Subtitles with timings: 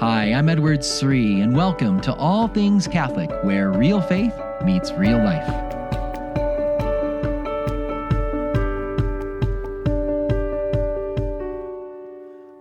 [0.00, 4.32] Hi, I'm Edward Sri, and welcome to All Things Catholic, where real faith
[4.64, 5.46] meets real life.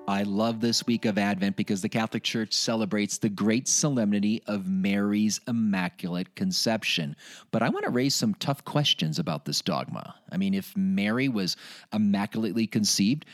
[0.05, 4.67] I love this week of Advent because the Catholic Church celebrates the great solemnity of
[4.67, 7.15] Mary's Immaculate Conception.
[7.51, 10.13] But I want to raise some tough questions about this dogma.
[10.29, 11.55] I mean, if Mary was
[11.93, 13.25] immaculately conceived,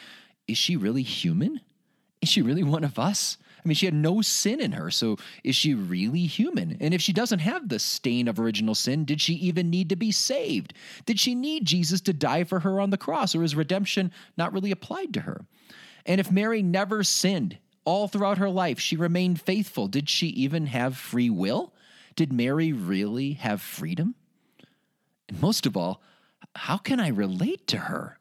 [0.47, 1.59] is she really human?
[2.21, 3.39] Is she really one of us?
[3.65, 6.77] I mean, she had no sin in her, so is she really human?
[6.79, 9.95] And if she doesn't have the stain of original sin, did she even need to
[9.95, 10.75] be saved?
[11.07, 14.53] Did she need Jesus to die for her on the cross, or is redemption not
[14.53, 15.45] really applied to her?
[16.05, 20.67] And if Mary never sinned all throughout her life, she remained faithful, did she even
[20.67, 21.73] have free will?
[22.15, 24.13] Did Mary really have freedom?
[25.27, 26.03] And most of all,
[26.55, 28.19] how can I relate to her?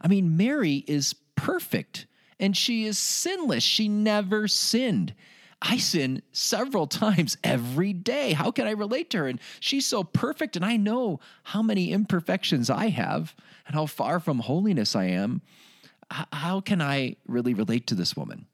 [0.00, 2.06] I mean, Mary is perfect
[2.40, 3.62] and she is sinless.
[3.62, 5.14] She never sinned.
[5.62, 8.32] I sin several times every day.
[8.32, 9.28] How can I relate to her?
[9.28, 14.18] And she's so perfect, and I know how many imperfections I have and how far
[14.20, 15.42] from holiness I am.
[16.10, 18.46] How can I really relate to this woman?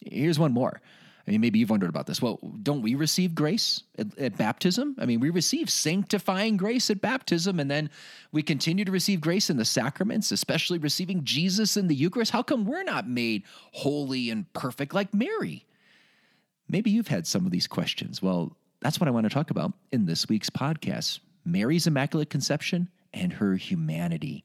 [0.00, 0.82] Here's one more.
[1.26, 2.20] I mean, maybe you've wondered about this.
[2.20, 4.96] Well, don't we receive grace at, at, baptism?
[4.98, 7.90] I mean, we receive sanctifying grace at baptism, and then
[8.32, 12.32] we continue to receive grace in the sacraments, especially receiving Jesus in the Eucharist.
[12.32, 15.64] How come we're not made holy and perfect like Mary?
[16.68, 18.20] Maybe you've had some of these questions.
[18.20, 22.88] Well, that's what I want to talk about in this week's podcast Mary's Immaculate Conception
[23.12, 24.44] and her humanity.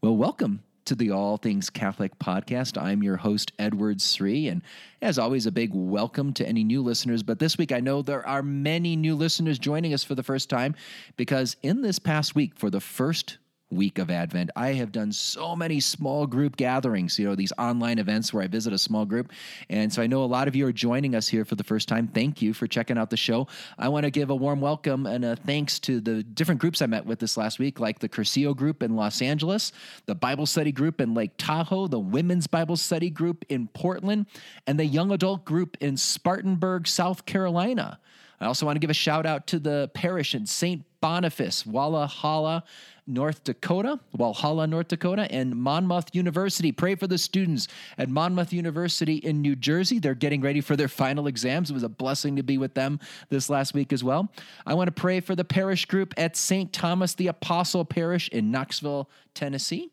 [0.00, 2.80] Well, welcome to the All Things Catholic podcast.
[2.80, 4.62] I'm your host, Edward Sri, and
[5.00, 7.22] as always, a big welcome to any new listeners.
[7.22, 10.50] But this week, I know there are many new listeners joining us for the first
[10.50, 10.74] time
[11.16, 13.38] because in this past week, for the first
[13.70, 14.50] week of Advent.
[14.56, 18.46] I have done so many small group gatherings, you know, these online events where I
[18.46, 19.32] visit a small group.
[19.68, 21.88] And so I know a lot of you are joining us here for the first
[21.88, 22.08] time.
[22.08, 23.48] Thank you for checking out the show.
[23.78, 26.86] I want to give a warm welcome and a thanks to the different groups I
[26.86, 29.72] met with this last week, like the Cursillo group in Los Angeles,
[30.06, 34.26] the Bible study group in Lake Tahoe, the Women's Bible Study group in Portland,
[34.66, 37.98] and the Young Adult group in Spartanburg, South Carolina.
[38.40, 40.84] I also want to give a shout out to the parish in St.
[41.00, 42.64] Boniface, Walla Halla,
[43.06, 46.72] North Dakota, Walhalla, North Dakota, and Monmouth University.
[46.72, 49.98] Pray for the students at Monmouth University in New Jersey.
[49.98, 51.70] They're getting ready for their final exams.
[51.70, 52.98] It was a blessing to be with them
[53.28, 54.32] this last week as well.
[54.66, 56.72] I want to pray for the parish group at St.
[56.72, 59.90] Thomas the Apostle Parish in Knoxville, Tennessee.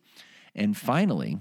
[0.55, 1.39] And finally,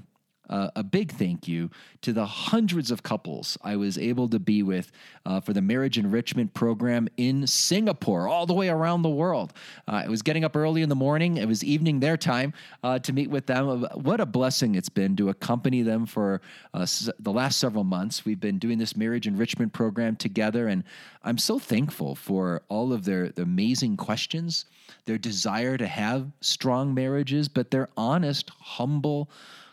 [0.50, 1.70] uh, a big thank you
[2.02, 4.90] to the hundreds of couples I was able to be with
[5.24, 9.52] uh, for the marriage enrichment program in Singapore, all the way around the world.
[9.88, 12.52] Uh, I was getting up early in the morning, it was evening their time
[12.82, 13.86] uh, to meet with them.
[13.94, 16.40] What a blessing it's been to accompany them for
[16.74, 16.86] uh,
[17.18, 18.24] the last several months.
[18.24, 20.84] We've been doing this marriage enrichment program together, and
[21.22, 24.64] I'm so thankful for all of their, their amazing questions,
[25.04, 29.30] their desire to have strong marriages, but their honest, humble,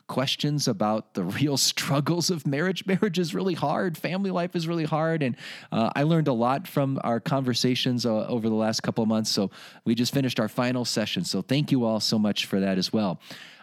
[0.07, 2.85] questions about the real struggles of marriage.
[2.85, 3.97] Marriage is really hard.
[3.97, 5.23] Family life is really hard.
[5.23, 5.35] And
[5.72, 9.29] uh, I learned a lot from our conversations uh, over the last couple of months.
[9.29, 9.51] So
[9.85, 11.23] we just finished our final session.
[11.23, 13.19] So thank you all so much for that as well.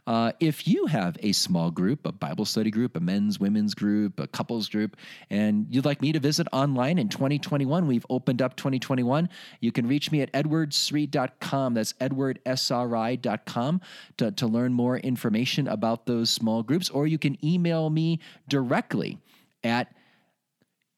[0.06, 4.20] Uh, if you have a small group, a Bible study group, a men's, women's group,
[4.20, 4.98] a couples group,
[5.30, 9.30] and you'd like me to visit online in 2021, we've opened up 2021.
[9.60, 11.74] You can reach me at edwardsri.com.
[11.74, 13.80] That's edwardsri.com
[14.18, 19.18] to, to learn more information about those small groups, or you can email me directly
[19.62, 19.94] at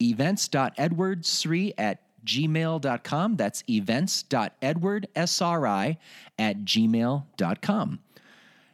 [0.02, 3.36] events.edwardsri at gmail.com.
[3.36, 5.96] That's events.edwardsri
[6.38, 8.00] at gmail.com.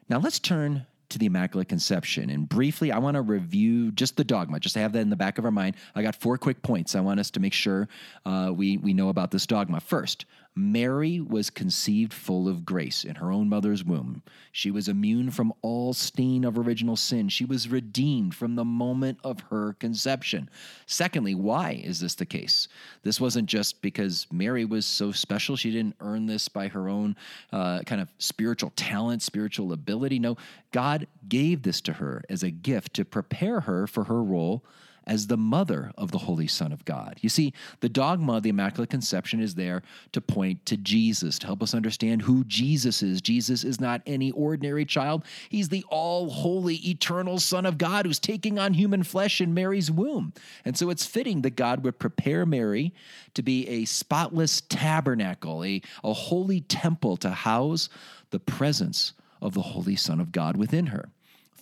[0.09, 2.31] Now let's turn to the Immaculate Conception.
[2.31, 5.17] And briefly, I want to review just the dogma, just to have that in the
[5.17, 5.77] back of our mind.
[5.95, 7.89] I got four quick points I want us to make sure
[8.25, 9.81] uh, we, we know about this dogma.
[9.81, 10.25] First,
[10.55, 14.23] Mary was conceived full of grace in her own mother's womb.
[14.51, 17.31] She was immune from all stain of original sin.
[17.31, 20.51] She was redeemed from the moment of her conception.
[20.87, 22.69] Secondly, why is this the case?
[23.03, 25.57] This wasn't just because Mary was so special.
[25.57, 27.17] She didn't earn this by her own
[27.51, 30.19] uh, kind of spiritual talent, spiritual ability.
[30.19, 30.37] No,
[30.71, 34.63] God gave this to her as a gift to prepare her for her role
[35.07, 37.19] as the mother of the Holy Son of God.
[37.21, 39.83] You see, the dogma of the Immaculate Conception is there
[40.13, 43.21] to point to Jesus, to help us understand who Jesus is.
[43.21, 48.19] Jesus is not any ordinary child, he's the all holy, eternal Son of God who's
[48.19, 50.33] taking on human flesh in Mary's womb.
[50.65, 52.93] And so it's fitting that God would prepare Mary
[53.35, 57.89] to be a spotless tabernacle, a, a holy temple to house
[58.31, 61.11] the presence of the Holy Son of God within her.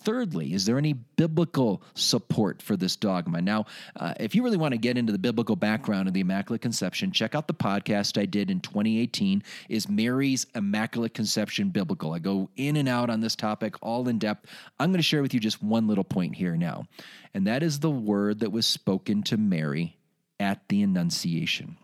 [0.03, 3.41] Thirdly, is there any biblical support for this dogma?
[3.41, 3.65] Now,
[3.95, 7.11] uh, if you really want to get into the biblical background of the Immaculate Conception,
[7.11, 9.43] check out the podcast I did in 2018.
[9.69, 12.13] Is Mary's Immaculate Conception biblical?
[12.13, 14.49] I go in and out on this topic, all in depth.
[14.79, 16.85] I'm going to share with you just one little point here now,
[17.33, 19.97] and that is the word that was spoken to Mary
[20.39, 21.77] at the Annunciation.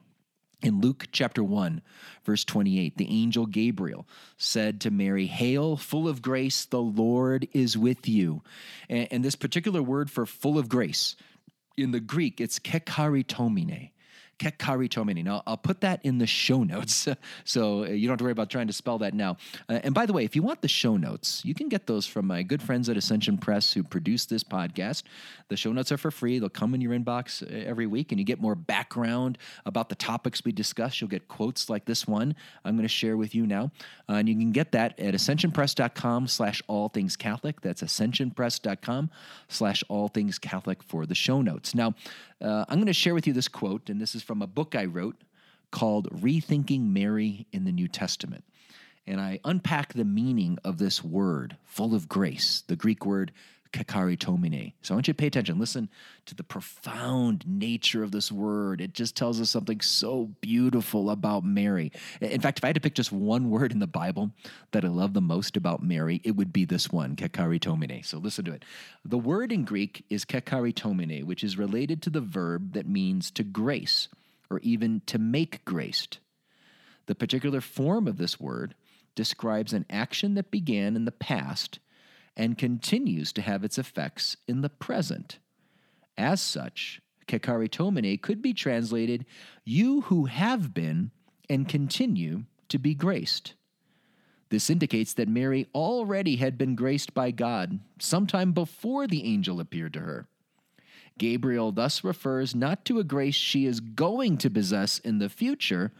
[0.64, 1.82] In Luke chapter 1,
[2.26, 4.08] verse 28, the angel Gabriel
[4.38, 8.42] said to Mary, Hail, full of grace, the Lord is with you.
[8.90, 11.16] And, and this particular word for full of grace,
[11.78, 12.60] in the Greek, it's
[14.40, 14.88] kecharitomene.
[14.88, 15.24] Kekaritomini.
[15.24, 17.08] Now, I'll put that in the show notes,
[17.44, 19.38] so uh, you don't have to worry about trying to spell that now.
[19.70, 22.06] Uh, and by the way, if you want the show notes, you can get those
[22.06, 25.04] from my good friends at Ascension Press who produce this podcast.
[25.50, 26.40] The show notes are for free.
[26.40, 29.96] They'll come in your inbox uh, every week, and you get more background about the
[29.96, 31.00] topics we discuss.
[31.00, 32.36] You'll get quotes like this one
[32.66, 33.72] I'm going to share with you now.
[34.10, 37.62] Uh, and you can get that at ascensionpress.com slash all things Catholic.
[37.62, 39.10] That's ascensionpress.com
[39.48, 41.76] slash all things Catholic for the show notes.
[41.76, 41.96] Now,
[42.40, 44.76] uh, I'm going to share with you this quote, and this is from a book
[44.76, 45.16] I wrote
[45.72, 48.44] called Rethinking Mary in the New Testament.
[49.08, 53.32] And I unpack the meaning of this word, full of grace, the Greek word
[53.72, 54.74] kecharitomene.
[54.82, 55.60] So I want you to pay attention.
[55.60, 55.90] Listen
[56.26, 58.82] to the profound nature of this word.
[58.82, 61.92] It just tells us something so beautiful about Mary.
[62.22, 64.32] In fact, if I had to pick just one word in the Bible
[64.72, 68.06] that I love the most about Mary, it would be this one, kecharitomene.
[68.06, 68.66] So listen to it.
[69.06, 73.44] The word in Greek is kecharitomene, which is related to the verb that means to
[73.44, 74.08] grace
[74.50, 76.20] or even to make graced.
[77.08, 78.76] The particular form of this word
[79.16, 81.80] describes an action that began in the past
[82.36, 85.40] and continues to have its effects in the present.
[86.18, 89.26] As such, kecharitomene could be translated,
[89.66, 91.12] you who have been
[91.50, 93.54] and continue to be graced.
[94.50, 99.94] This indicates that Mary already had been graced by God sometime before the angel appeared
[99.94, 100.28] to her.
[101.18, 105.92] Gabriel thus refers not to a grace she is going to possess in the future,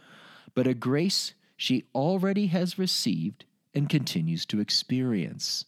[0.54, 3.44] but a grace she already has received
[3.74, 5.64] and continues to experience.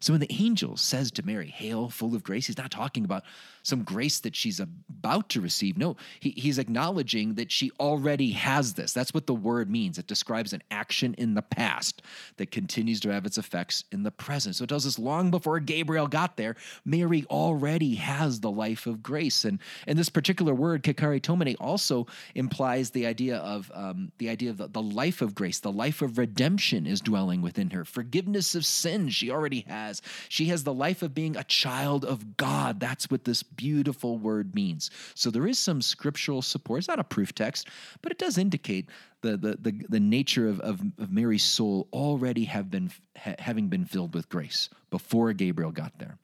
[0.00, 3.24] So when the angel says to Mary, Hail, full of grace, he's not talking about
[3.66, 5.76] some grace that she's about to receive.
[5.76, 8.92] No, he, he's acknowledging that she already has this.
[8.92, 9.98] That's what the word means.
[9.98, 12.02] It describes an action in the past
[12.36, 14.54] that continues to have its effects in the present.
[14.54, 16.54] So it tells us long before Gabriel got there,
[16.84, 19.44] Mary already has the life of grace.
[19.44, 24.58] And, and this particular word, kecharitomene, also implies the idea of um, the idea of
[24.58, 27.84] the, the life of grace, the life of redemption is dwelling within her.
[27.84, 30.02] Forgiveness of sins she already has.
[30.28, 32.78] She has the life of being a child of God.
[32.78, 34.90] That's what this beautiful word means.
[35.14, 36.78] So there is some scriptural support.
[36.78, 37.68] It's not a proof text,
[38.02, 38.88] but it does indicate
[39.22, 43.68] the the the, the nature of, of, of Mary's soul already have been ha, having
[43.68, 46.18] been filled with grace before Gabriel got there.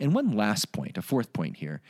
[0.00, 1.80] And one last point, a fourth point here,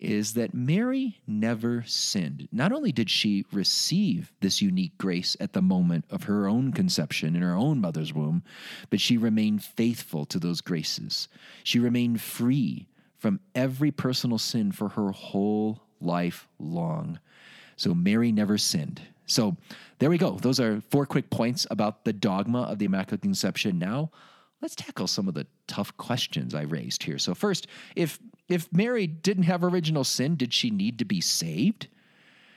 [0.00, 2.48] is that Mary never sinned.
[2.52, 7.34] Not only did she receive this unique grace at the moment of her own conception
[7.34, 8.44] in her own mother's womb,
[8.90, 11.28] but she remained faithful to those graces.
[11.64, 12.86] She remained free
[13.18, 17.18] from every personal sin for her whole life long.
[17.76, 19.02] So Mary never sinned.
[19.26, 19.56] So
[19.98, 20.38] there we go.
[20.40, 23.78] Those are four quick points about the dogma of the Immaculate Conception.
[23.78, 24.10] Now,
[24.62, 27.18] let's tackle some of the tough questions I raised here.
[27.18, 28.18] So first, if
[28.48, 31.88] if Mary didn't have original sin, did she need to be saved?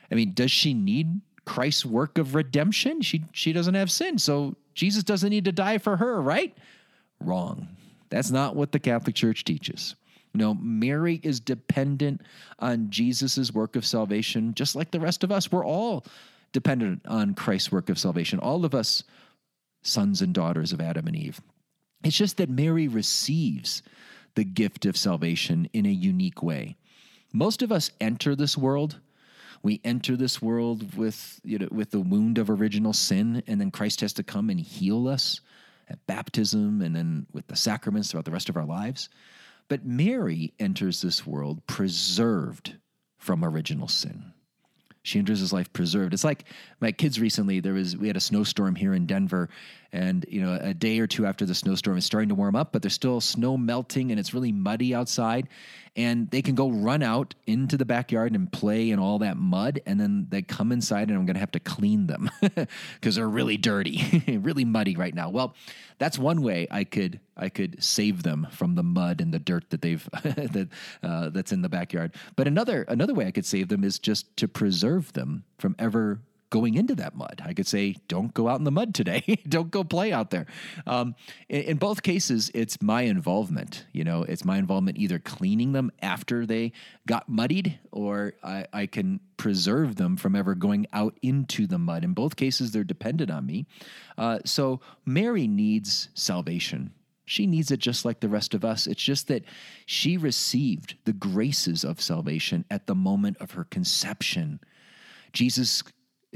[0.09, 3.01] I mean, does she need Christ's work of redemption?
[3.01, 6.57] She she doesn't have sin, so Jesus doesn't need to die for her, right?
[7.19, 7.67] Wrong.
[8.09, 9.95] That's not what the Catholic Church teaches.
[10.33, 12.21] No, Mary is dependent
[12.59, 15.51] on Jesus' work of salvation, just like the rest of us.
[15.51, 16.05] We're all
[16.53, 18.39] dependent on Christ's work of salvation.
[18.39, 19.03] All of us,
[19.81, 21.41] sons and daughters of Adam and Eve.
[22.03, 23.83] It's just that Mary receives
[24.35, 26.77] the gift of salvation in a unique way.
[27.33, 28.99] Most of us enter this world.
[29.63, 33.71] We enter this world with, you know, with the wound of original sin, and then
[33.71, 35.41] Christ has to come and heal us
[35.89, 39.09] at baptism and then with the sacraments throughout the rest of our lives.
[39.71, 42.75] But Mary enters this world preserved
[43.17, 44.33] from original sin.
[45.01, 46.13] She enters his life preserved.
[46.13, 46.43] It's like
[46.81, 49.47] my kids recently, there was we had a snowstorm here in Denver,
[49.93, 52.73] and you know, a day or two after the snowstorm is starting to warm up,
[52.73, 55.47] but there's still snow melting and it's really muddy outside
[55.95, 59.81] and they can go run out into the backyard and play in all that mud
[59.85, 62.29] and then they come inside and i'm going to have to clean them
[62.95, 65.53] because they're really dirty really muddy right now well
[65.97, 69.69] that's one way i could i could save them from the mud and the dirt
[69.69, 70.69] that they've that
[71.03, 74.35] uh, that's in the backyard but another another way i could save them is just
[74.37, 76.19] to preserve them from ever
[76.51, 77.41] going into that mud.
[77.43, 79.39] I could say, don't go out in the mud today.
[79.49, 80.45] don't go play out there.
[80.85, 81.15] Um,
[81.49, 83.85] in, in, both cases, it's my involvement.
[83.93, 86.73] You know, it's my involvement either cleaning them after they
[87.07, 92.03] got muddied or I, I can preserve them from ever going out into the mud.
[92.03, 93.65] In both cases, they're dependent on me.
[94.17, 96.91] Uh, so Mary needs salvation.
[97.31, 98.87] She needs it just like the rest of us.
[98.87, 99.45] It's just that
[99.85, 104.59] she received the graces of salvation at the moment of her conception.
[105.31, 105.81] Jesus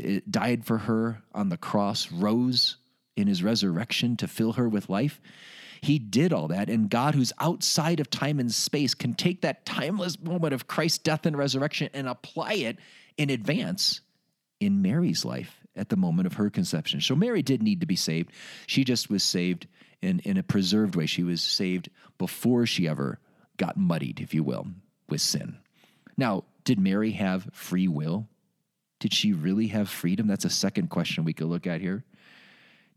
[0.01, 2.77] uh, died for her on the cross, rose
[3.17, 5.19] in his resurrection to fill her with life.
[5.81, 9.65] He did all that, and God, who's outside of time and space, can take that
[9.65, 12.77] timeless moment of Christ's death and resurrection and apply it
[13.17, 13.99] in advance
[14.61, 17.01] in Mary's life at the moment of her conception.
[17.01, 18.31] So Mary did need to be saved.
[18.67, 19.67] She just was saved
[20.01, 21.05] in, in a preserved way.
[21.05, 23.19] She was saved before she ever
[23.57, 24.67] got muddied, if you will,
[25.09, 25.57] with sin.
[26.17, 28.27] Now, did Mary have free will?
[28.99, 30.27] Did she really have freedom?
[30.27, 32.03] That's a second question we could look at here.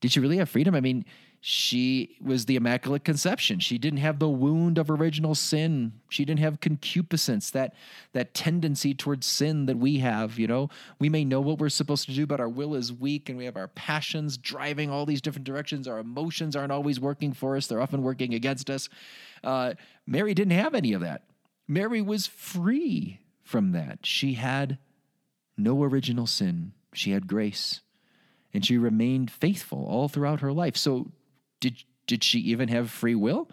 [0.01, 0.75] Did she really have freedom?
[0.75, 1.05] I mean,
[1.41, 3.61] she was the immaculate conception.
[3.61, 5.93] She didn't have the wound of original sin.
[6.09, 7.75] She didn't have concupiscence that
[8.13, 10.69] that tendency towards sin that we have you know?
[10.99, 13.45] We may know what we're supposed to do but our will is weak and we
[13.45, 15.87] have our passions driving all these different directions.
[15.87, 17.67] Our emotions aren't always working for us.
[17.67, 18.89] They're often working against us.
[19.45, 19.75] Uh,
[20.07, 21.23] mary didn't have any of that.
[21.69, 24.05] Mary was free from that.
[24.05, 24.79] She had
[25.57, 26.73] no original sin.
[26.95, 27.81] She had grace
[28.53, 30.77] and she remained faithful all throughout her life.
[30.77, 31.13] So
[31.61, 33.49] did did she even have free will?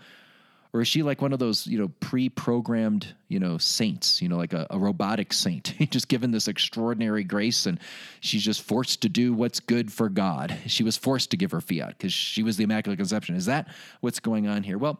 [0.75, 4.35] Or is she like one of those, you know, pre-programmed, you know, saints, you know,
[4.35, 7.79] like a, a robotic saint, just given this extraordinary grace and
[8.19, 10.57] she's just forced to do what's good for God.
[10.67, 13.35] She was forced to give her fiat because she was the Immaculate Conception.
[13.35, 13.69] Is that
[14.01, 14.77] what's going on here?
[14.77, 14.99] Well,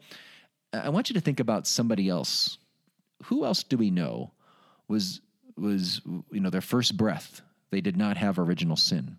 [0.71, 2.57] I want you to think about somebody else.
[3.25, 4.31] Who else do we know
[4.87, 5.19] was
[5.57, 5.99] was
[6.31, 7.41] you know their first breath?
[7.71, 9.17] They did not have original sin.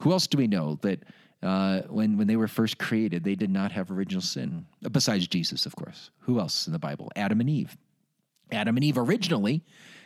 [0.00, 1.02] Who else do we know that
[1.44, 4.66] uh, when when they were first created, they did not have original sin.
[4.90, 6.10] Besides Jesus, of course.
[6.20, 7.12] Who else in the Bible?
[7.14, 7.76] Adam and Eve.
[8.50, 9.62] Adam and Eve originally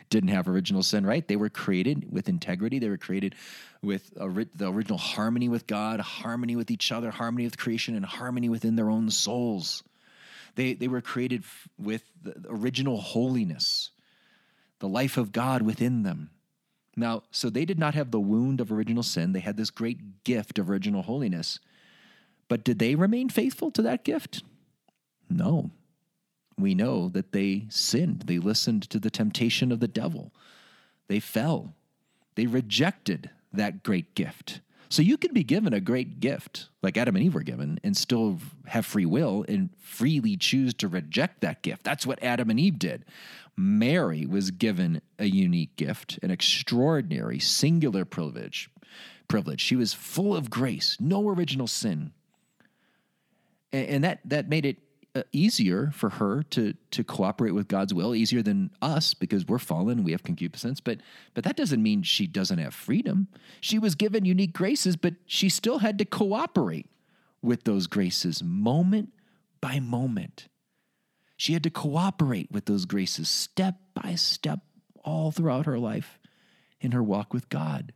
[0.09, 1.27] didn't have original sin, right?
[1.27, 2.79] They were created with integrity.
[2.79, 3.35] They were created
[3.81, 8.49] with the original harmony with God, harmony with each other, harmony with creation, and harmony
[8.49, 9.83] within their own souls.
[10.55, 11.43] They, they were created
[11.77, 13.91] with the original holiness,
[14.79, 16.31] the life of God within them.
[16.99, 19.31] Now, so they did not have the wound of original sin.
[19.31, 21.59] They had this great gift of original holiness.
[22.49, 24.43] But did they remain faithful to that gift?
[25.29, 25.71] No.
[26.57, 28.23] We know that they sinned.
[28.23, 30.33] They listened to the temptation of the devil.
[31.07, 31.73] They fell.
[32.35, 34.59] They rejected that great gift.
[34.91, 37.95] So you can be given a great gift, like Adam and Eve were given, and
[37.95, 41.83] still have free will and freely choose to reject that gift.
[41.83, 43.05] That's what Adam and Eve did.
[43.55, 48.69] Mary was given a unique gift, an extraordinary, singular privilege.
[49.27, 49.61] Privilege.
[49.61, 52.13] She was full of grace, no original sin,
[53.71, 54.77] and that that made it
[55.15, 59.57] Uh, easier for her to to cooperate with God's will, easier than us because we're
[59.57, 60.79] fallen, we have concupiscence.
[60.79, 60.99] But
[61.33, 63.27] but that doesn't mean she doesn't have freedom.
[63.59, 66.85] She was given unique graces, but she still had to cooperate
[67.41, 69.11] with those graces moment
[69.61, 70.47] by moment.
[71.37, 74.59] She had to cooperate with those graces step by step
[75.03, 76.19] all throughout her life
[76.81, 77.93] in her walk with God.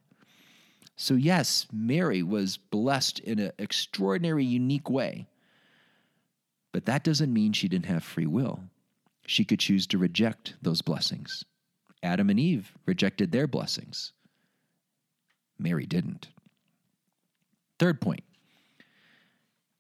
[0.96, 5.28] So, yes, Mary was blessed in an extraordinary, unique way.
[6.74, 8.60] But that doesn't mean she didn't have free will.
[9.26, 11.46] She could choose to reject those blessings.
[12.02, 14.12] Adam and Eve rejected their blessings.
[15.58, 16.28] Mary didn't.
[17.80, 18.24] Third point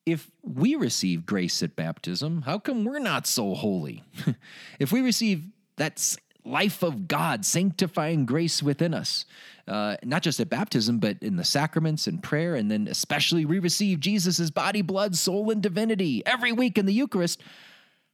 [0.06, 4.04] if we receive grace at baptism, how come we're not so holy?
[4.80, 5.46] if we receive
[5.78, 9.26] that life of God, sanctifying grace within us,
[9.68, 13.60] uh, not just at baptism, but in the sacraments and prayer, and then especially we
[13.60, 17.42] receive Jesus' body, blood, soul, and divinity every week in the Eucharist,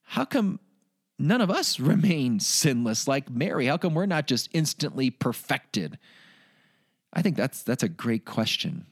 [0.04, 0.60] how come
[1.18, 3.66] none of us remain sinless like Mary?
[3.66, 5.98] How come we're not just instantly perfected?
[7.12, 8.86] I think that's that's a great question.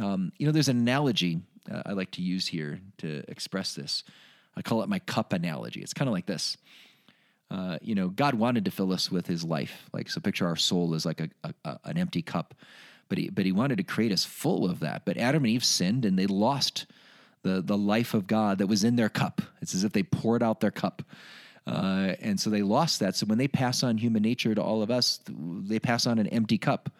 [0.00, 4.04] Um, you know, there's an analogy uh, I like to use here to express this.
[4.56, 5.80] I call it my cup analogy.
[5.80, 6.56] It's kind of like this.
[7.50, 9.88] Uh, you know, God wanted to fill us with His life.
[9.92, 12.54] Like, so picture our soul as like a, a, a, an empty cup,
[13.08, 15.04] but he, but He wanted to create us full of that.
[15.04, 16.86] But Adam and Eve sinned, and they lost
[17.42, 19.42] the the life of God that was in their cup.
[19.60, 21.02] It's as if they poured out their cup.
[21.66, 23.16] Uh, and so they lost that.
[23.16, 26.26] So when they pass on human nature to all of us, they pass on an
[26.26, 26.90] empty cup.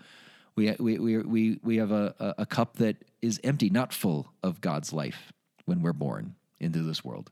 [0.56, 4.60] We, we, we, we, we have a, a cup that is empty, not full of
[4.60, 5.32] God's life
[5.66, 7.30] when we're born into this world.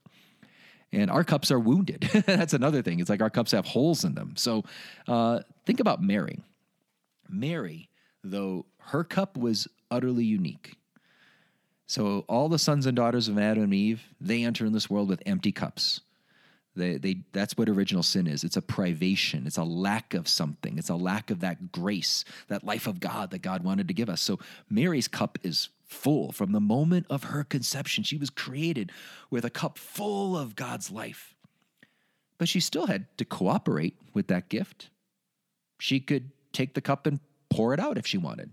[0.92, 2.02] And our cups are wounded.
[2.26, 3.00] That's another thing.
[3.00, 4.34] It's like our cups have holes in them.
[4.36, 4.64] So
[5.08, 6.40] uh, think about Mary.
[7.28, 7.88] Mary,
[8.22, 10.76] though her cup was utterly unique.
[11.86, 15.08] So all the sons and daughters of Adam and Eve, they enter in this world
[15.08, 16.00] with empty cups.
[16.74, 18.44] They, they, that's what original sin is.
[18.44, 19.46] It's a privation.
[19.46, 20.78] It's a lack of something.
[20.78, 24.08] It's a lack of that grace, that life of God that God wanted to give
[24.08, 24.22] us.
[24.22, 24.38] So
[24.70, 26.32] Mary's cup is full.
[26.32, 28.90] From the moment of her conception, she was created
[29.30, 31.34] with a cup full of God's life.
[32.38, 34.90] But she still had to cooperate with that gift.
[35.78, 37.20] She could take the cup and
[37.50, 38.52] pour it out if she wanted.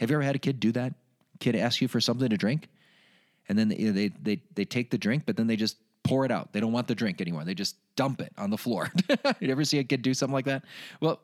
[0.00, 0.94] Have you ever had a kid do that?
[1.38, 2.68] Kid ask you for something to drink,
[3.48, 6.30] and then they, they, they, they take the drink, but then they just pour it
[6.30, 6.52] out.
[6.52, 7.44] They don't want the drink anymore.
[7.44, 8.90] They just dump it on the floor.
[9.40, 10.64] you ever see a kid do something like that?
[11.00, 11.20] Well,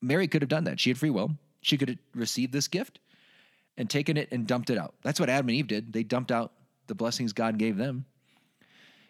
[0.00, 0.78] Mary could have done that.
[0.80, 1.32] She had free will.
[1.60, 3.00] She could have received this gift
[3.76, 4.94] and taken it and dumped it out.
[5.02, 5.92] That's what Adam and Eve did.
[5.92, 6.52] They dumped out
[6.86, 8.04] the blessings God gave them.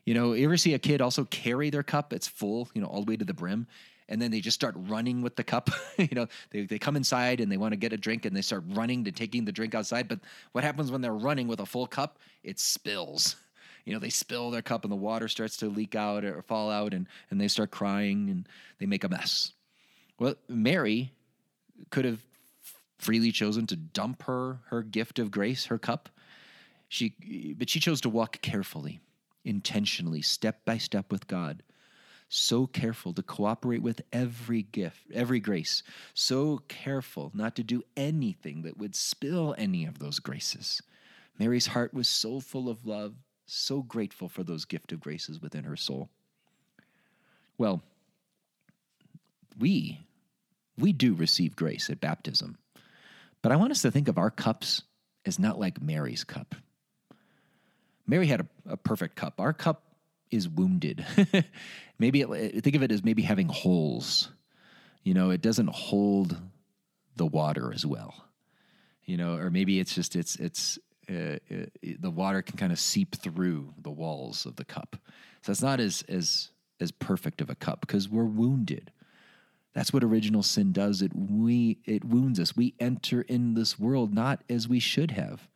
[0.04, 2.12] You know, you ever see a kid also carry their cup?
[2.12, 3.66] It's full, you know, all the way to the brim.
[4.08, 5.68] And then they just start running with the cup.
[5.98, 8.42] you know, they, they come inside and they want to get a drink and they
[8.42, 10.06] start running to taking the drink outside.
[10.06, 10.20] But
[10.52, 12.18] what happens when they're running with a full cup?
[12.44, 13.36] It spills
[13.86, 16.70] you know, they spill their cup and the water starts to leak out or fall
[16.70, 19.52] out and, and they start crying and they make a mess.
[20.18, 21.12] Well, Mary
[21.90, 22.18] could have
[22.98, 26.08] freely chosen to dump her her gift of grace, her cup.
[26.88, 29.00] She but she chose to walk carefully,
[29.44, 31.62] intentionally, step by step with God.
[32.28, 35.82] So careful to cooperate with every gift, every grace.
[36.14, 40.82] So careful not to do anything that would spill any of those graces.
[41.38, 43.14] Mary's heart was so full of love,
[43.46, 46.08] so grateful for those gift of graces within her soul.
[47.58, 47.82] Well,
[49.58, 50.00] we
[50.78, 52.58] we do receive grace at baptism.
[53.46, 54.82] But I want us to think of our cups
[55.24, 56.56] as not like Mary's cup.
[58.04, 59.40] Mary had a, a perfect cup.
[59.40, 59.84] Our cup
[60.32, 61.06] is wounded.
[62.00, 64.32] maybe it, think of it as maybe having holes.
[65.04, 66.36] You know, it doesn't hold
[67.14, 68.16] the water as well.
[69.04, 71.66] You know, or maybe it's just it's it's uh, uh,
[72.00, 74.96] the water can kind of seep through the walls of the cup.
[75.42, 76.50] So it's not as as
[76.80, 78.90] as perfect of a cup because we're wounded.
[79.76, 81.02] That's what original sin does.
[81.02, 82.56] It we it wounds us.
[82.56, 85.46] We enter in this world not as we should have.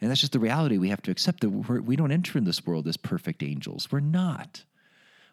[0.00, 2.38] And that's just the reality we have to accept that we're, we do not enter
[2.38, 3.90] in this world as perfect angels.
[3.90, 4.62] We're not.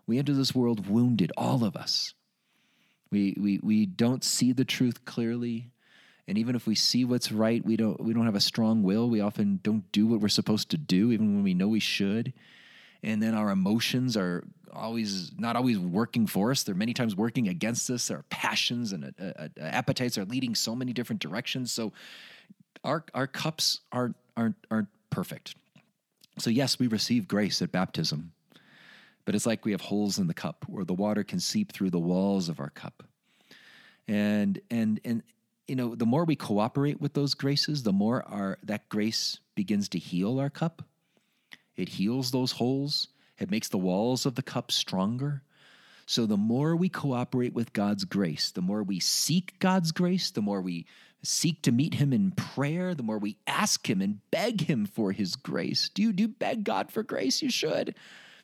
[0.08, 2.15] We enter this world wounded, all of us.
[3.12, 5.69] We, we, we don't see the truth clearly.
[6.27, 9.08] And even if we see what's right, we don't, we don't have a strong will.
[9.08, 12.34] We often don't do what we're supposed to do, even when we know we should.
[13.03, 16.63] And then our emotions are always not always working for us.
[16.63, 18.12] They're many times working against us.
[18.12, 21.71] Our passions and uh, uh, uh, appetites are leading so many different directions.
[21.71, 21.93] So
[22.83, 25.55] our our cups aren't aren't aren't perfect.
[26.39, 28.31] So yes, we receive grace at baptism,
[29.25, 31.91] but it's like we have holes in the cup where the water can seep through
[31.91, 33.03] the walls of our cup.
[34.07, 35.23] And and and
[35.67, 39.89] you know, the more we cooperate with those graces, the more our that grace begins
[39.89, 40.83] to heal our cup.
[41.75, 43.07] It heals those holes
[43.43, 45.43] it makes the walls of the cup stronger.
[46.06, 50.41] So the more we cooperate with God's grace, the more we seek God's grace, the
[50.41, 50.86] more we
[51.21, 55.12] seek to meet him in prayer, the more we ask him and beg him for
[55.12, 55.89] his grace.
[55.93, 57.41] Do you do beg God for grace?
[57.41, 57.95] You should.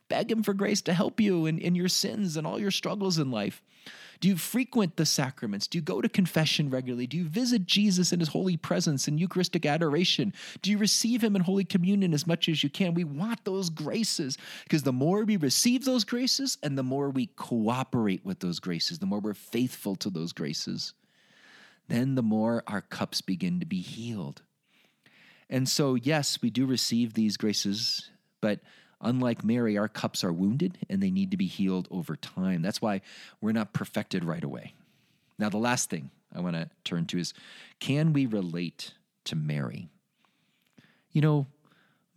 [0.10, 3.18] Beg him for grace to help you in, in your sins and all your struggles
[3.18, 3.62] in life.
[4.20, 5.66] Do you frequent the sacraments?
[5.66, 7.08] Do you go to confession regularly?
[7.08, 10.34] Do you visit Jesus in his holy presence in Eucharistic adoration?
[10.62, 12.94] Do you receive him in Holy Communion as much as you can?
[12.94, 17.28] We want those graces because the more we receive those graces and the more we
[17.38, 20.94] cooperate with those graces, the more we're faithful to those graces,
[21.88, 24.42] then the more our cups begin to be healed.
[25.50, 28.60] And so, yes, we do receive these graces, but
[29.02, 32.62] Unlike Mary, our cups are wounded and they need to be healed over time.
[32.62, 33.02] That's why
[33.40, 34.74] we're not perfected right away.
[35.38, 37.34] Now, the last thing I want to turn to is
[37.80, 38.94] can we relate
[39.26, 39.90] to Mary?
[41.12, 41.48] You know,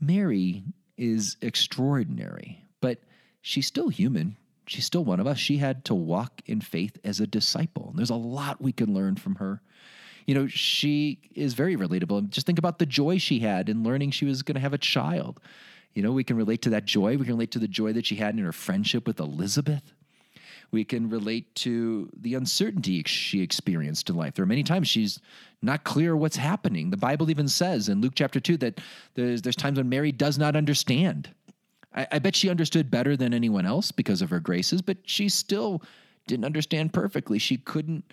[0.01, 0.64] Mary
[0.99, 2.99] is extraordinary, but
[3.40, 4.37] she's still human.
[4.66, 5.38] She's still one of us.
[5.38, 7.88] She had to walk in faith as a disciple.
[7.90, 9.61] And there's a lot we can learn from her.
[10.27, 12.31] You know, she is very relatable.
[12.31, 14.79] Just think about the joy she had in learning she was going to have a
[14.79, 15.40] child.
[15.94, 17.16] You know, we can relate to that joy.
[17.16, 19.92] We can relate to the joy that she had in her friendship with Elizabeth.
[20.70, 24.35] We can relate to the uncertainty she experienced in life.
[24.35, 25.20] There are many times she's
[25.61, 26.88] not clear what's happening.
[26.88, 28.81] The Bible even says in Luke chapter 2 that
[29.14, 31.28] there's, there's times when Mary does not understand.
[31.94, 35.28] I, I bet she understood better than anyone else because of her graces, but she
[35.28, 35.83] still
[36.26, 37.38] didn't understand perfectly.
[37.38, 38.05] She couldn't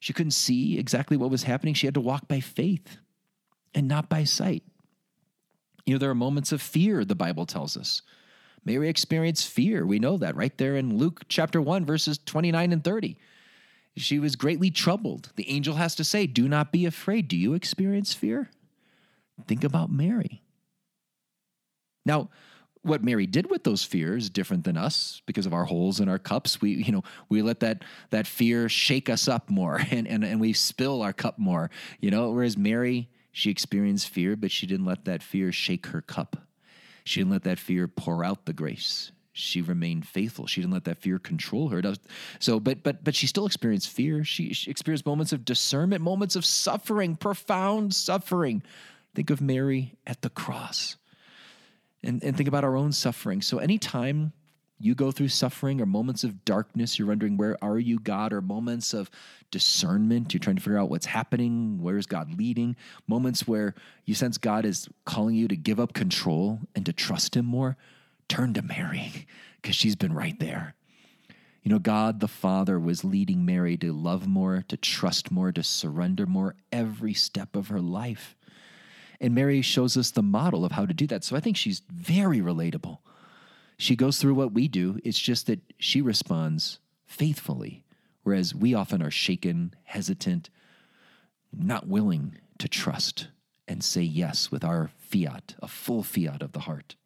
[0.00, 1.74] she couldn't see exactly what was happening.
[1.74, 2.98] She had to walk by faith
[3.74, 4.62] and not by sight.
[5.88, 8.02] You know, there are moments of fear, the Bible tells us.
[8.62, 9.86] Mary experienced fear.
[9.86, 13.16] We know that right there in Luke chapter 1, verses 29 and 30.
[13.96, 15.32] She was greatly troubled.
[15.36, 17.26] The angel has to say, Do not be afraid.
[17.26, 18.50] Do you experience fear?
[19.46, 20.42] Think about Mary.
[22.04, 22.28] Now,
[22.82, 26.18] what Mary did with those fears different than us because of our holes in our
[26.18, 26.60] cups.
[26.60, 30.38] We, you know, we let that that fear shake us up more and, and, and
[30.38, 34.84] we spill our cup more, you know, whereas Mary, she experienced fear, but she didn't
[34.84, 36.38] let that fear shake her cup.
[37.04, 39.12] She didn't let that fear pour out the grace.
[39.32, 40.48] She remained faithful.
[40.48, 41.80] She didn't let that fear control her.
[42.40, 44.24] So, but but but she still experienced fear.
[44.24, 48.60] She, she experienced moments of discernment, moments of suffering, profound suffering.
[49.14, 50.96] Think of Mary at the cross
[52.02, 53.40] and, and think about our own suffering.
[53.40, 54.32] So, anytime
[54.78, 58.32] you go through suffering or moments of darkness, you're wondering, where are you, God?
[58.32, 59.10] Or moments of
[59.50, 62.76] discernment, you're trying to figure out what's happening, where's God leading?
[63.06, 67.36] Moments where you sense God is calling you to give up control and to trust
[67.36, 67.76] Him more,
[68.28, 69.26] turn to Mary
[69.60, 70.74] because she's been right there.
[71.62, 75.62] You know, God the Father was leading Mary to love more, to trust more, to
[75.62, 78.36] surrender more every step of her life.
[79.20, 81.24] And Mary shows us the model of how to do that.
[81.24, 82.98] So I think she's very relatable.
[83.78, 87.84] She goes through what we do, it's just that she responds faithfully,
[88.24, 90.50] whereas we often are shaken, hesitant,
[91.52, 93.28] not willing to trust
[93.68, 96.96] and say yes with our fiat, a full fiat of the heart.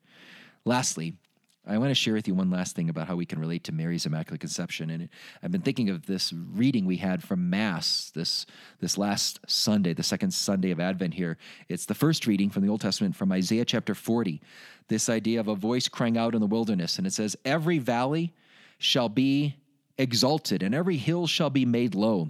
[0.65, 1.15] Lastly,
[1.65, 3.73] I want to share with you one last thing about how we can relate to
[3.73, 4.91] Mary's Immaculate Conception.
[4.91, 5.09] And
[5.43, 8.47] I've been thinking of this reading we had from Mass this,
[8.81, 11.39] this last Sunday, the second Sunday of Advent here.
[11.69, 14.41] It's the first reading from the Old Testament from Isaiah chapter 40.
[14.89, 16.99] This idea of a voice crying out in the wilderness.
[16.99, 18.33] And it says, Every valley
[18.79, 19.55] shall be
[19.99, 22.29] exalted, and every hill shall be made low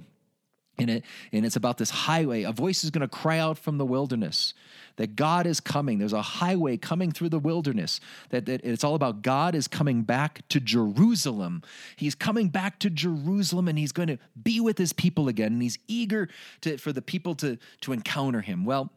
[0.82, 2.42] and, it, and it's about this highway.
[2.42, 4.54] A voice is going to cry out from the wilderness
[4.96, 5.98] that God is coming.
[5.98, 8.00] There's a highway coming through the wilderness.
[8.30, 11.62] That, that it's all about God is coming back to Jerusalem.
[11.96, 15.54] He's coming back to Jerusalem and he's going to be with his people again.
[15.54, 16.28] And he's eager
[16.62, 18.64] to, for the people to, to encounter him.
[18.64, 18.90] Well,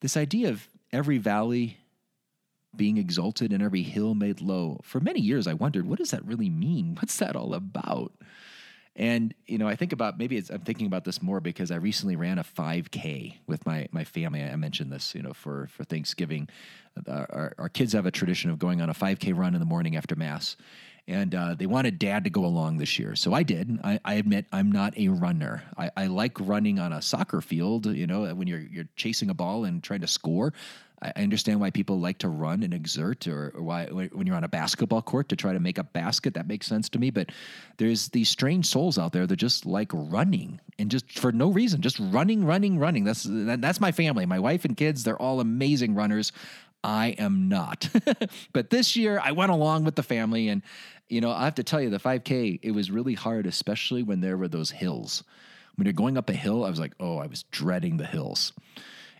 [0.00, 1.78] this idea of every valley
[2.76, 6.24] being exalted and every hill made low, for many years I wondered, what does that
[6.24, 6.96] really mean?
[7.00, 8.12] What's that all about?
[8.98, 12.16] And you know, I think about maybe I'm thinking about this more because I recently
[12.16, 14.42] ran a 5K with my my family.
[14.42, 16.48] I mentioned this, you know, for for Thanksgiving.
[17.06, 19.94] Our, our kids have a tradition of going on a 5K run in the morning
[19.94, 20.56] after mass,
[21.08, 23.16] and uh, they wanted dad to go along this year.
[23.16, 23.80] So I did.
[23.82, 25.62] I, I admit I'm not a runner.
[25.76, 29.34] I, I, like running on a soccer field, you know, when you're you're chasing a
[29.34, 30.52] ball and trying to score.
[31.00, 34.42] I understand why people like to run and exert, or, or, why when you're on
[34.42, 36.34] a basketball court to try to make a basket.
[36.34, 37.10] That makes sense to me.
[37.10, 37.30] But
[37.76, 41.82] there's these strange souls out there that just like running and just for no reason,
[41.82, 43.04] just running, running, running.
[43.04, 44.26] That's that, that's my family.
[44.26, 46.32] My wife and kids, they're all amazing runners.
[46.82, 47.88] I am not.
[48.52, 50.62] but this year, I went along with the family, and
[51.08, 54.20] you know, I have to tell you, the 5K it was really hard, especially when
[54.20, 55.24] there were those hills.
[55.76, 58.52] When you're going up a hill, I was like, oh, I was dreading the hills.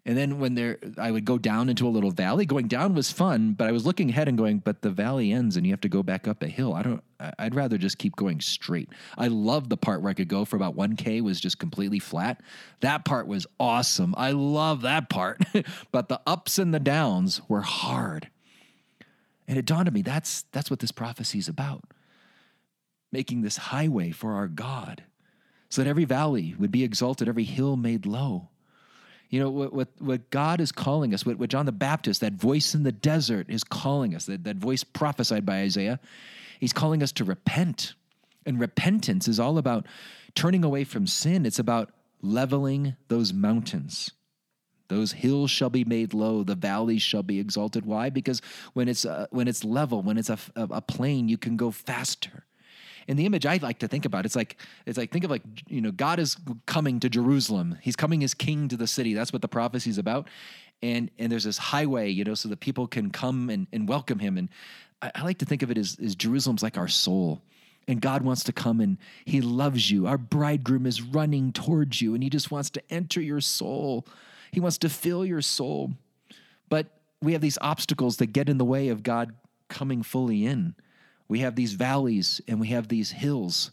[0.08, 2.46] And then when there, I would go down into a little valley.
[2.46, 5.56] Going down was fun, but I was looking ahead and going, but the valley ends
[5.56, 6.72] and you have to go back up a hill.
[6.72, 7.02] I don't.
[7.38, 8.88] I'd rather just keep going straight.
[9.18, 11.98] I love the part where I could go for about one k was just completely
[11.98, 12.40] flat.
[12.80, 14.14] That part was awesome.
[14.16, 15.42] I love that part.
[15.92, 18.30] but the ups and the downs were hard.
[19.48, 21.82] And it dawned on me that's that's what this prophecy is about.
[23.10, 25.02] Making this highway for our God,
[25.70, 28.50] so that every valley would be exalted, every hill made low.
[29.30, 32.34] You know, what, what, what God is calling us, what, what John the Baptist, that
[32.34, 36.00] voice in the desert, is calling us, that, that voice prophesied by Isaiah,
[36.60, 37.94] he's calling us to repent.
[38.46, 39.86] And repentance is all about
[40.34, 41.90] turning away from sin, it's about
[42.22, 44.12] leveling those mountains.
[44.88, 47.84] Those hills shall be made low; the valleys shall be exalted.
[47.84, 48.10] Why?
[48.10, 48.40] Because
[48.72, 52.44] when it's uh, when it's level, when it's a, a, plain, you can go faster.
[53.06, 55.42] And the image I like to think about, it's like it's like think of like
[55.68, 57.78] you know God is coming to Jerusalem.
[57.80, 59.14] He's coming as king to the city.
[59.14, 60.28] That's what the prophecy is about.
[60.82, 64.18] And and there's this highway, you know, so that people can come and, and welcome
[64.18, 64.38] him.
[64.38, 64.48] And
[65.02, 67.42] I, I like to think of it as, as Jerusalem's like our soul
[67.88, 70.06] and God wants to come and He loves you.
[70.06, 74.06] Our bridegroom is running towards you and He just wants to enter your soul.
[74.50, 75.92] He wants to fill your soul.
[76.68, 76.86] But
[77.20, 79.34] we have these obstacles that get in the way of God
[79.68, 80.74] coming fully in.
[81.28, 83.70] We have these valleys and we have these hills.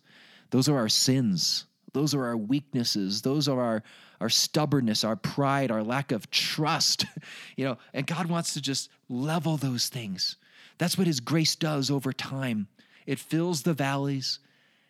[0.52, 1.66] Those are our sins.
[1.94, 3.22] Those are our weaknesses.
[3.22, 3.84] Those are our,
[4.20, 7.06] our stubbornness, our pride, our lack of trust.
[7.56, 10.36] you know, and God wants to just level those things.
[10.78, 12.68] That's what His grace does over time.
[13.06, 14.40] It fills the valleys,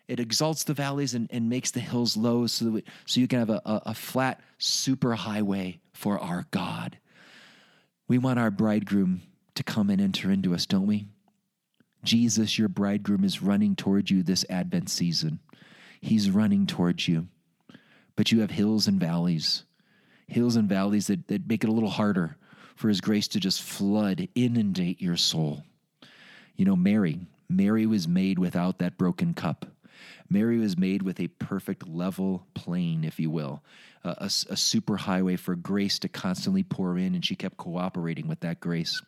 [0.08, 3.40] it exalts the valleys and, and makes the hills low so, we, so you can
[3.40, 6.98] have a, a, a flat super highway for our God.
[8.08, 9.22] We want our bridegroom
[9.56, 11.06] to come and enter into us, don't we?
[12.04, 15.40] Jesus, your bridegroom, is running toward you this Advent season.
[16.00, 17.26] He's running towards you.
[18.14, 19.64] But you have hills and valleys,
[20.28, 22.36] hills and valleys that, that make it a little harder
[22.76, 25.64] for His grace to just flood, inundate your soul.
[26.54, 29.66] You know, Mary, Mary was made without that broken cup.
[30.28, 33.62] Mary was made with a perfect level plane, if you will,
[34.04, 38.28] a, a, a super highway for grace to constantly pour in, and she kept cooperating
[38.28, 39.00] with that grace.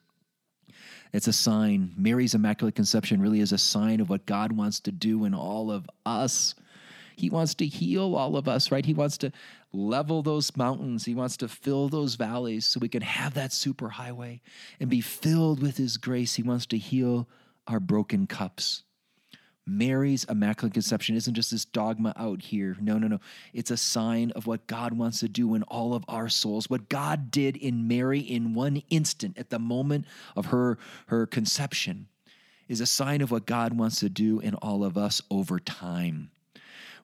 [1.12, 1.94] It's a sign.
[1.96, 5.70] Mary's Immaculate Conception really is a sign of what God wants to do in all
[5.70, 6.54] of us.
[7.16, 8.86] He wants to heal all of us, right?
[8.86, 9.32] He wants to
[9.72, 11.04] level those mountains.
[11.04, 14.40] He wants to fill those valleys so we can have that super highway
[14.78, 16.36] and be filled with His grace.
[16.36, 17.28] He wants to heal
[17.66, 18.84] our broken cups.
[19.68, 22.76] Mary's Immaculate Conception isn't just this dogma out here.
[22.80, 23.20] No, no, no.
[23.52, 26.70] It's a sign of what God wants to do in all of our souls.
[26.70, 32.08] What God did in Mary in one instant at the moment of her, her conception
[32.68, 36.30] is a sign of what God wants to do in all of us over time.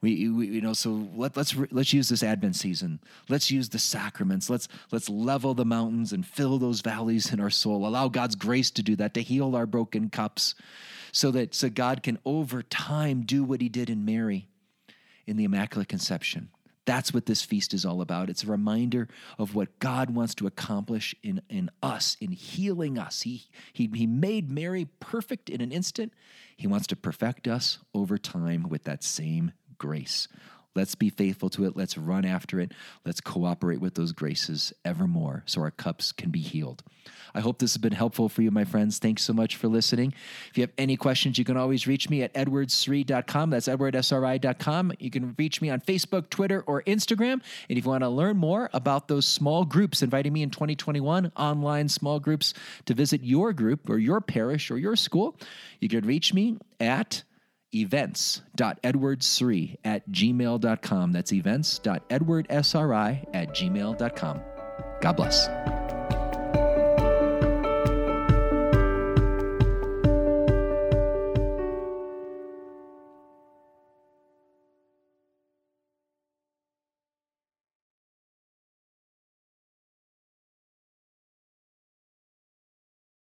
[0.00, 3.00] We, we, you know so let, let's let's use this advent season
[3.30, 7.48] let's use the sacraments let's let's level the mountains and fill those valleys in our
[7.48, 10.56] soul allow god's grace to do that to heal our broken cups
[11.14, 14.48] so that so god can over time do what he did in mary
[15.26, 16.50] in the immaculate conception
[16.86, 18.28] that's what this feast is all about.
[18.28, 23.22] It's a reminder of what God wants to accomplish in, in us, in healing us.
[23.22, 26.12] He, he, he made Mary perfect in an instant.
[26.56, 30.28] He wants to perfect us over time with that same grace.
[30.74, 31.76] Let's be faithful to it.
[31.76, 32.72] Let's run after it.
[33.04, 36.82] Let's cooperate with those graces evermore so our cups can be healed.
[37.34, 38.98] I hope this has been helpful for you, my friends.
[38.98, 40.14] Thanks so much for listening.
[40.50, 43.50] If you have any questions, you can always reach me at edwardsri.com.
[43.50, 44.92] That's edwardsri.com.
[45.00, 47.42] You can reach me on Facebook, Twitter, or Instagram.
[47.68, 51.32] And if you want to learn more about those small groups, inviting me in 2021,
[51.36, 52.54] online small groups
[52.86, 55.36] to visit your group or your parish or your school,
[55.80, 57.24] you can reach me at
[57.74, 61.12] events.edwardsri at gmail.com.
[61.12, 64.40] That's events.edwardsri at gmail.com.
[65.00, 65.48] God bless.